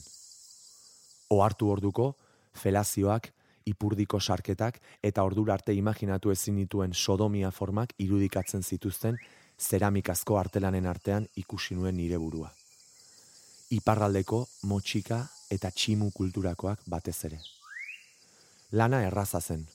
Ohartu 1.32 1.70
orduko, 1.72 2.14
felazioak 2.54 3.32
ipurdiko 3.68 4.20
sarketak 4.20 4.80
eta 5.04 5.24
ordura 5.24 5.56
arte 5.58 5.74
imaginatu 5.76 6.32
ezin 6.32 6.60
dituen 6.62 6.94
sodomia 6.94 7.52
formak 7.52 7.94
irudikatzen 8.04 8.64
zituzten 8.64 9.20
zeramikazko 9.60 10.38
artelanen 10.40 10.86
artean 10.86 11.28
ikusi 11.36 11.76
nuen 11.76 11.98
nire 11.98 12.18
burua. 12.18 12.52
Iparraldeko 13.72 14.46
motxika 14.64 15.24
eta 15.52 15.72
tximu 15.72 16.12
kulturakoak 16.12 16.84
batez 16.88 17.18
ere. 17.30 17.40
Lana 18.72 19.02
erraza 19.04 19.42
zen. 19.42 19.66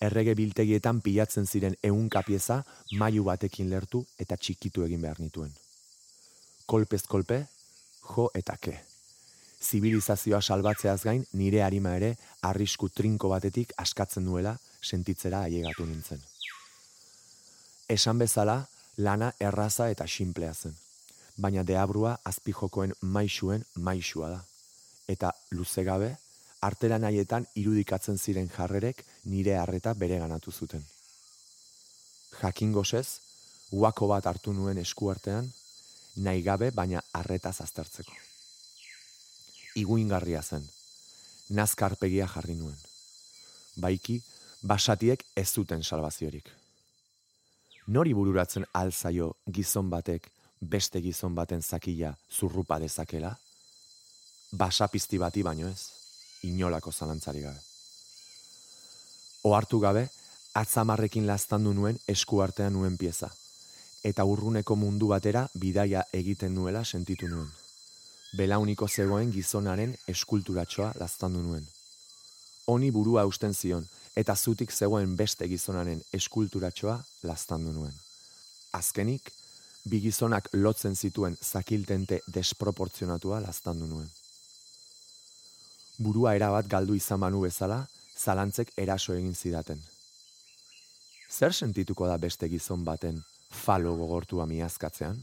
Errege 0.00 0.34
biltegietan 0.36 1.00
pilatzen 1.00 1.46
ziren 1.46 1.76
ehunka 1.82 2.22
pieza 2.22 2.62
mailu 3.00 3.24
batekin 3.24 3.70
lertu 3.70 4.04
eta 4.18 4.36
txikitu 4.36 4.84
egin 4.84 5.00
behar 5.00 5.20
nituen. 5.20 5.52
Kolpez 6.66 7.02
kolpe, 7.08 7.44
jo 8.10 8.30
eta 8.34 8.56
ke 8.56 8.80
zibilizazioa 9.64 10.40
salbatzeaz 10.42 11.00
gain 11.04 11.24
nire 11.40 11.62
harima 11.64 11.94
ere 11.96 12.14
arrisku 12.42 12.88
trinko 12.88 13.30
batetik 13.32 13.72
askatzen 13.84 14.26
duela 14.28 14.56
sentitzera 14.82 15.42
ailegatu 15.46 15.86
nintzen. 15.88 16.20
Esan 17.88 18.18
bezala, 18.20 18.56
lana 18.96 19.32
erraza 19.40 19.88
eta 19.92 20.06
sinplea 20.06 20.52
zen, 20.54 20.74
baina 21.36 21.64
deabrua 21.64 22.18
azpijokoen 22.30 22.92
maixuen 23.16 23.64
maixua 23.88 24.30
da. 24.34 24.40
Eta 25.08 25.32
luze 25.50 25.84
gabe, 25.84 26.14
artera 26.60 26.98
nahietan 26.98 27.46
irudikatzen 27.60 28.18
ziren 28.18 28.48
jarrerek 28.56 29.04
nire 29.24 29.56
harreta 29.60 29.94
bere 29.94 30.18
ganatu 30.18 30.52
zuten. 30.52 30.84
Jakin 32.40 32.72
gozez, 32.72 33.20
uako 33.72 34.08
bat 34.12 34.26
hartu 34.26 34.52
nuen 34.52 34.78
eskuartean, 34.78 35.50
nahi 36.16 36.42
gabe 36.42 36.70
baina 36.70 37.02
harreta 37.12 37.48
aztertzeko 37.48 38.12
iguingarria 39.74 40.42
zen. 40.42 40.64
Nazkarpegia 41.50 42.26
jarri 42.30 42.54
nuen. 42.54 42.76
Baiki, 43.76 44.20
basatiek 44.62 45.24
ez 45.36 45.48
zuten 45.50 45.82
salvaziorik. 45.82 46.48
Nori 47.86 48.14
bururatzen 48.14 48.64
alzaio 48.72 49.34
gizon 49.52 49.90
batek 49.90 50.30
beste 50.60 51.02
gizon 51.04 51.34
baten 51.34 51.62
zakila 51.62 52.14
zurrupa 52.30 52.78
dezakela? 52.80 53.34
Basapizti 54.52 55.18
bati 55.18 55.42
baino 55.42 55.68
ez, 55.68 55.90
inolako 56.42 56.92
zalantzari 56.92 57.42
gabe. 57.42 57.60
Oartu 59.44 59.80
gabe, 59.80 60.06
atzamarrekin 60.54 61.26
lastandu 61.26 61.74
nuen 61.74 61.98
eskuartean 62.08 62.72
nuen 62.72 62.96
pieza, 62.96 63.28
eta 64.04 64.24
urruneko 64.24 64.76
mundu 64.76 65.08
batera 65.08 65.48
bidaia 65.54 66.04
egiten 66.12 66.54
nuela 66.54 66.84
sentitu 66.84 67.28
nuen 67.28 67.52
belauniko 68.36 68.88
zegoen 68.88 69.30
gizonaren 69.32 69.94
eskulturatxoa 70.10 70.92
laztandu 70.98 71.42
nuen. 71.42 71.66
Honi 72.66 72.90
burua 72.90 73.24
usten 73.30 73.54
zion, 73.54 73.86
eta 74.16 74.34
zutik 74.34 74.72
zegoen 74.72 75.14
beste 75.16 75.48
gizonaren 75.48 76.02
eskulturatxoa 76.18 76.96
laztandu 77.28 77.72
nuen. 77.72 77.94
Azkenik, 78.72 79.30
bi 79.84 80.00
gizonak 80.00 80.48
lotzen 80.52 80.96
zituen 80.96 81.36
zakiltente 81.42 82.20
desproportzionatua 82.34 83.40
laztandu 83.44 83.86
nuen. 83.86 84.08
Burua 85.98 86.34
erabat 86.34 86.66
galdu 86.66 86.96
izan 86.98 87.20
manu 87.22 87.44
bezala, 87.44 87.84
zalantzek 88.18 88.72
eraso 88.76 89.14
egin 89.14 89.34
zidaten. 89.34 89.78
Zer 91.30 91.54
sentituko 91.54 92.06
da 92.06 92.16
beste 92.18 92.48
gizon 92.48 92.82
baten 92.84 93.22
falo 93.54 93.94
gogortua 93.96 94.46
miazkatzean? 94.50 95.16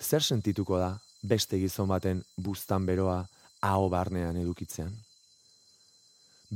Zer 0.00 0.22
sentituko 0.22 0.78
da 0.78 0.92
beste 1.22 1.58
gizon 1.58 1.88
baten 1.88 2.22
buztan 2.36 2.86
beroa 2.86 3.24
aho 3.64 3.88
barnean 3.88 4.36
edukitzean. 4.36 4.92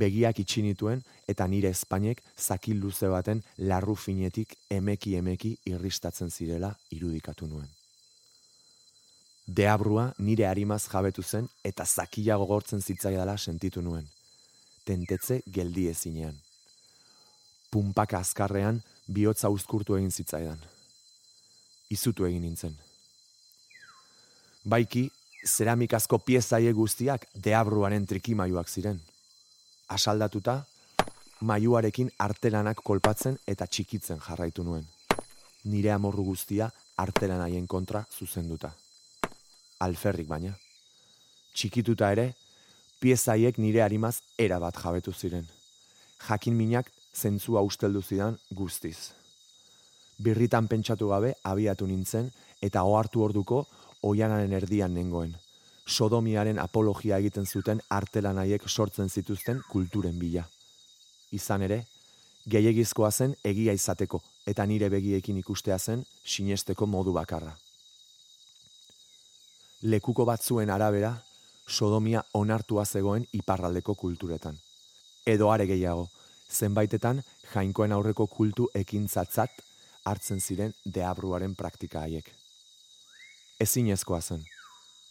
Begiak 0.00 0.38
itxinituen 0.44 1.02
eta 1.28 1.46
nire 1.50 1.72
espainek 1.74 2.22
zakil 2.38 2.78
luze 2.78 3.08
baten 3.10 3.42
larru 3.58 3.96
finetik 3.96 4.54
emeki 4.70 5.16
emeki 5.18 5.56
irristatzen 5.72 6.30
zirela 6.30 6.70
irudikatu 6.94 7.48
nuen. 7.50 7.68
Deabrua 9.46 10.12
nire 10.18 10.46
harimaz 10.46 10.84
jabetu 10.86 11.22
zen 11.22 11.48
eta 11.64 11.84
zakila 11.84 12.36
gogortzen 12.38 12.80
zitzaidala 12.80 13.36
sentitu 13.36 13.82
nuen. 13.82 14.06
Tentetze 14.86 15.40
geldi 15.46 15.88
ezinean. 15.90 16.36
Pumpaka 17.70 18.18
azkarrean 18.18 18.80
bihotza 19.12 19.50
uzkurtu 19.50 19.96
egin 19.96 20.10
zitzaidan. 20.10 20.60
Izutu 21.90 22.26
egin 22.28 22.42
nintzen 22.46 22.78
baiki 24.64 25.10
zeramikazko 25.46 26.18
piezaie 26.18 26.72
guztiak 26.72 27.26
deabruaren 27.34 28.06
trikimaiuak 28.06 28.68
ziren. 28.68 29.00
Asaldatuta, 29.88 30.64
maiuarekin 31.40 32.10
artelanak 32.18 32.82
kolpatzen 32.84 33.38
eta 33.46 33.66
txikitzen 33.66 34.20
jarraitu 34.20 34.62
nuen. 34.62 34.86
Nire 35.64 35.92
amorru 35.92 36.24
guztia 36.24 36.70
artelanaien 36.96 37.66
kontra 37.66 38.04
zuzenduta. 38.18 38.70
Alferrik 39.80 40.28
baina. 40.28 40.52
Txikituta 41.54 42.10
ere, 42.12 42.34
piezaiek 43.00 43.58
nire 43.58 43.82
harimaz 43.82 44.20
erabat 44.38 44.76
jabetu 44.76 45.12
ziren. 45.12 45.46
Jakin 46.28 46.54
minak 46.54 46.90
zentzua 47.14 47.62
usteldu 47.62 48.02
zidan 48.02 48.38
guztiz. 48.50 49.12
Birritan 50.18 50.68
pentsatu 50.68 51.08
gabe 51.08 51.34
abiatu 51.44 51.86
nintzen 51.86 52.30
eta 52.62 52.82
ohartu 52.82 53.22
orduko 53.24 53.64
oianaren 54.02 54.52
erdian 54.52 54.94
nengoen, 54.94 55.34
sodomiaren 55.86 56.58
apologia 56.58 57.18
egiten 57.18 57.46
zuten 57.46 57.80
artelanaiek 57.88 58.68
sortzen 58.68 59.08
zituzten 59.08 59.62
kulturen 59.70 60.18
bila. 60.18 60.44
Izan 61.32 61.62
ere, 61.62 61.84
gehiagizkoa 62.48 63.10
zen 63.10 63.34
egia 63.44 63.72
izateko 63.72 64.22
eta 64.46 64.66
nire 64.66 64.88
begiekin 64.90 65.38
ikustea 65.38 65.78
zen 65.78 66.04
sinesteko 66.24 66.86
modu 66.86 67.12
bakarra. 67.12 67.56
Lekuko 69.82 70.24
batzuen 70.28 70.70
arabera, 70.70 71.14
sodomia 71.66 72.22
onartua 72.34 72.84
zegoen 72.84 73.24
iparraldeko 73.32 73.94
kulturetan. 73.94 74.58
Edo 75.24 75.50
are 75.52 75.66
gehiago, 75.66 76.08
zenbaitetan 76.50 77.22
jainkoen 77.54 77.92
aurreko 77.92 78.26
kultu 78.26 78.68
ekintzatzat 78.74 79.62
hartzen 80.04 80.40
ziren 80.40 80.72
deabruaren 80.84 81.54
praktika 81.54 82.00
haiek. 82.06 82.30
Ezin 83.60 83.90
ezkoa 83.92 84.20
zen, 84.20 84.42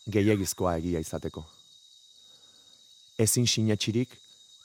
gehiagizkoa 0.09 0.75
egia 0.81 0.99
izateko. 0.99 1.45
Ezin 3.19 3.47
sinetxirik, 3.47 4.15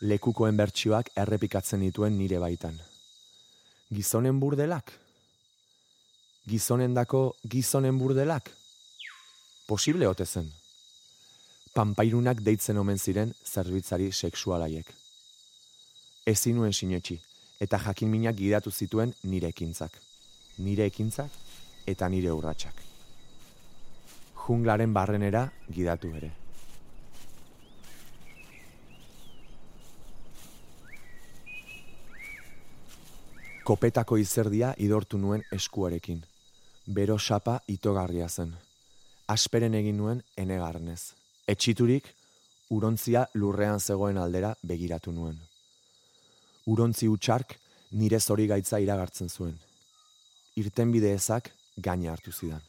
lekukoen 0.01 0.57
bertsioak 0.57 1.11
errepikatzen 1.17 1.85
dituen 1.85 2.17
nire 2.19 2.39
baitan. 2.39 2.79
Gizonen 3.95 4.41
burdelak? 4.41 4.93
Gizonen 6.49 6.95
dako 6.95 7.35
gizonen 7.49 7.99
burdelak? 7.99 8.51
Posible 9.67 10.09
ote 10.09 10.27
zen? 10.27 10.51
Pampairunak 11.75 12.43
deitzen 12.47 12.79
omen 12.79 12.99
ziren 12.99 13.33
zerbitzari 13.45 14.13
seksualaiek. 14.13 14.93
Ezin 16.25 16.57
nuen 16.57 16.73
sinetxi, 16.73 17.19
eta 17.61 17.77
jakin 17.85 18.09
minak 18.09 18.37
gidatu 18.39 18.71
zituen 18.71 19.11
nire 19.29 19.51
ekintzak. 19.53 19.99
Nire 20.65 20.87
ekintzak 20.89 21.31
eta 21.87 22.09
nire 22.09 22.33
urratsak. 22.33 22.81
Junglaren 24.47 24.95
barrenera 24.97 25.45
gidatu 25.69 26.15
ere. 26.17 26.33
Kopetako 33.65 34.17
izerdia 34.21 34.75
idortu 34.79 35.21
nuen 35.21 35.45
eskuarekin. 35.53 36.25
Bero 36.87 37.19
sapa 37.19 37.61
itogarria 37.69 38.29
zen. 38.29 38.53
Asperen 39.29 39.75
egin 39.75 39.97
nuen 40.01 40.21
enegarnez. 40.37 41.01
Etxiturik, 41.49 42.15
urontzia 42.71 43.29
lurrean 43.35 43.81
zegoen 43.81 44.21
aldera 44.21 44.55
begiratu 44.63 45.13
nuen. 45.13 45.41
Urontzi 46.67 47.09
utxark 47.09 47.59
nire 47.93 48.21
zori 48.21 48.47
gaitza 48.47 48.81
iragartzen 48.81 49.29
zuen. 49.29 49.59
Irten 50.57 50.93
bide 50.93 51.13
ezak 51.15 51.51
gaina 51.77 52.13
hartu 52.13 52.33
zidan. 52.33 52.63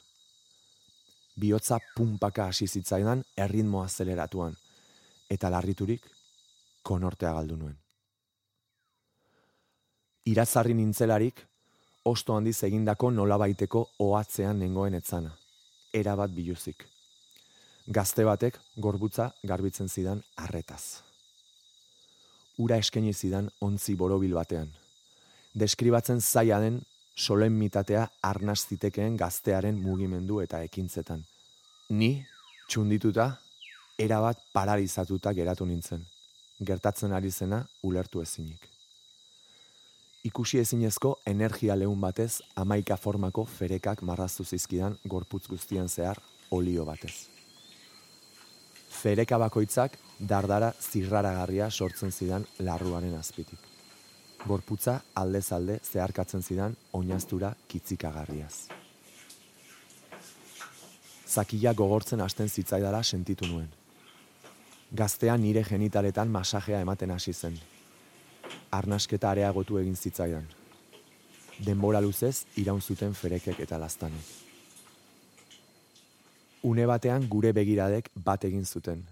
Biotza 1.35 1.79
pumpaka 1.95 2.49
hasi 2.49 2.67
zitzaidan 2.67 3.23
erritmoa 3.35 3.87
zeleratuan, 3.89 4.55
eta 5.29 5.49
larriturik 5.49 6.05
konortea 6.83 7.33
galdu 7.33 7.57
nuen 7.57 7.75
iratzarri 10.25 10.73
nintzelarik, 10.73 11.39
osto 12.03 12.35
handiz 12.35 12.57
egindako 12.65 13.11
nolabaiteko 13.13 13.85
ohatzean 14.07 14.59
nengoen 14.59 14.97
etzana. 14.97 15.31
Era 15.93 16.15
bat 16.17 16.33
biluzik. 16.33 16.85
Gazte 17.87 18.25
batek 18.25 18.59
gorbutza 18.81 19.29
garbitzen 19.43 19.89
zidan 19.89 20.23
arretaz. 20.35 21.04
Ura 22.57 22.77
eskaini 22.79 23.13
zidan 23.13 23.49
ontzi 23.61 23.95
borobil 23.95 24.33
batean. 24.33 24.69
Deskribatzen 25.55 26.21
zaila 26.21 26.59
den 26.63 26.81
solen 27.15 27.53
mitatea 27.53 28.07
arnaz 28.21 28.59
zitekeen 28.67 29.17
gaztearen 29.17 29.79
mugimendu 29.81 30.39
eta 30.43 30.61
ekintzetan. 30.67 31.23
Ni, 31.89 32.11
txundituta, 32.67 33.31
erabat 33.99 34.39
paralizatuta 34.53 35.33
geratu 35.33 35.65
nintzen. 35.65 36.05
Gertatzen 36.65 37.11
ari 37.13 37.31
zena 37.31 37.65
ulertu 37.83 38.21
ezinik 38.21 38.75
ikusi 40.25 40.57
ezinezko 40.57 41.11
energia 41.29 41.75
lehun 41.77 42.01
batez 42.01 42.39
amaika 42.57 42.97
formako 42.97 43.43
ferekak 43.45 44.01
marraztu 44.09 44.43
zizkidan 44.43 44.97
gorputz 45.13 45.45
guztian 45.47 45.89
zehar 45.89 46.17
olio 46.57 46.85
batez. 46.85 47.13
Fereka 48.89 49.37
bakoitzak 49.37 49.99
dardara 50.19 50.73
zirraragarria 50.79 51.69
sortzen 51.69 52.11
zidan 52.11 52.45
larruaren 52.59 53.15
azpitik. 53.15 53.59
Gorputza 54.47 54.99
alde 55.15 55.41
zeharkatzen 55.83 56.43
zidan 56.43 56.75
oinaztura 56.93 57.55
kitzikagarriaz. 57.67 58.67
Zakia 61.27 61.73
gogortzen 61.73 62.21
hasten 62.21 62.49
zitzaidala 62.49 63.03
sentitu 63.03 63.47
nuen. 63.47 63.69
Gaztea 64.95 65.35
nire 65.37 65.63
genitaletan 65.63 66.29
masajea 66.29 66.79
ematen 66.79 67.11
hasi 67.11 67.33
zen, 67.33 67.57
arnasketa 68.71 69.29
areagotu 69.29 69.77
egin 69.77 69.95
zitzaidan. 69.95 70.45
Denbora 71.65 72.01
luzez 72.01 72.45
iraun 72.55 72.81
zuten 72.81 73.13
ferekek 73.13 73.59
eta 73.59 73.79
lastanek. 73.79 74.31
Une 76.63 76.85
batean 76.85 77.27
gure 77.29 77.51
begiradek 77.53 78.09
bat 78.15 78.43
egin 78.45 78.65
zuten, 78.65 79.03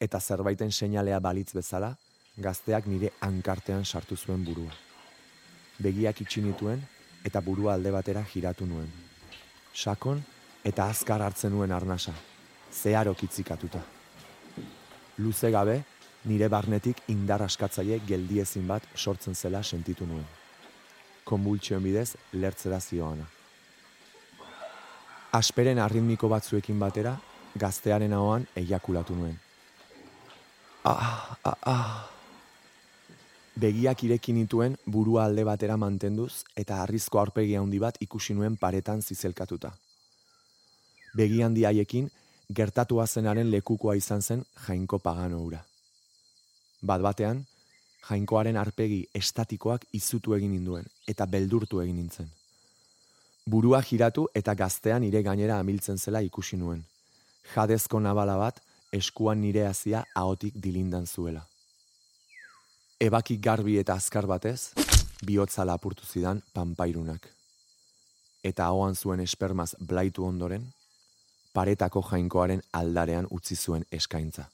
eta 0.00 0.20
zerbaiten 0.20 0.72
seinalea 0.72 1.20
balitz 1.20 1.52
bezala, 1.54 1.92
gazteak 2.40 2.86
nire 2.88 3.12
hankartean 3.20 3.84
sartu 3.84 4.16
zuen 4.16 4.44
burua. 4.44 4.72
Begiak 5.80 6.22
itxinituen 6.24 6.82
eta 7.24 7.40
burua 7.44 7.74
alde 7.74 7.92
batera 7.92 8.24
giratu 8.32 8.66
nuen. 8.66 8.88
Sakon 9.74 10.22
eta 10.64 10.88
azkar 10.88 11.22
hartzen 11.22 11.52
nuen 11.52 11.72
arnasa, 11.72 12.14
zeharo 12.72 13.14
kitzikatuta. 13.14 13.80
Luze 15.18 15.50
gabe, 15.50 15.82
nire 16.24 16.48
barnetik 16.48 17.02
indar 17.08 17.42
askatzaile 17.42 18.00
geldiezin 18.06 18.66
bat 18.68 18.86
sortzen 18.96 19.34
zela 19.34 19.62
sentitu 19.62 20.06
nuen. 20.06 20.24
Konbultsioen 21.24 21.82
bidez 21.84 22.16
lertzera 22.32 22.80
zioana. 22.80 23.28
Asperen 25.32 25.78
arritmiko 25.78 26.28
batzuekin 26.28 26.80
batera, 26.80 27.14
gaztearen 27.54 28.12
ahoan 28.12 28.48
eiakulatu 28.56 29.14
nuen. 29.14 29.38
Ah, 30.84 31.36
ah, 31.44 31.56
ah. 31.66 32.10
Begiak 33.60 34.04
irekin 34.06 34.38
nituen 34.40 34.76
burua 34.86 35.26
alde 35.28 35.44
batera 35.44 35.76
mantenduz 35.76 36.44
eta 36.56 36.78
arrizko 36.82 37.20
aurpegi 37.20 37.58
handi 37.58 37.78
bat 37.82 37.98
ikusi 38.00 38.32
nuen 38.34 38.56
paretan 38.56 39.02
zizelkatuta. 39.02 39.74
Begi 41.14 41.42
handi 41.42 41.66
haiekin 41.68 42.08
gertatua 42.48 43.06
zenaren 43.06 43.50
lekukoa 43.50 43.94
izan 44.00 44.22
zen 44.22 44.44
jainko 44.66 44.98
pagano 44.98 45.42
ura. 45.44 45.60
Bat 46.80 47.04
batean, 47.04 47.44
jainkoaren 48.08 48.56
arpegi 48.56 49.02
estatikoak 49.14 49.84
izutu 49.92 50.32
egin 50.38 50.54
ninduen 50.56 50.88
eta 51.06 51.26
beldurtu 51.26 51.82
egin 51.84 52.00
nintzen. 52.00 52.30
Burua 53.44 53.82
giratu 53.82 54.28
eta 54.34 54.54
gaztean 54.54 55.04
nire 55.04 55.22
gainera 55.22 55.58
amiltzen 55.58 55.98
zela 55.98 56.22
ikusi 56.22 56.56
nuen. 56.56 56.82
Jadezko 57.52 58.00
nabala 58.00 58.38
bat 58.38 58.64
eskuan 58.92 59.40
nire 59.40 59.66
hazia 59.66 60.04
ahotik 60.14 60.54
dilindan 60.62 61.06
zuela. 61.06 61.46
Ebaki 63.00 63.38
garbi 63.38 63.78
eta 63.78 63.94
azkar 63.94 64.26
batez, 64.26 64.72
bihotza 65.24 65.64
lapurtu 65.64 66.06
zidan 66.06 66.42
panpairunak. 66.52 67.28
Eta 68.44 68.66
ahoan 68.66 68.96
zuen 68.96 69.20
espermaz 69.20 69.74
blaitu 69.80 70.24
ondoren, 70.24 70.66
paretako 71.52 72.02
jainkoaren 72.10 72.62
aldarean 72.72 73.26
utzi 73.30 73.56
zuen 73.56 73.84
eskaintza. 73.90 74.48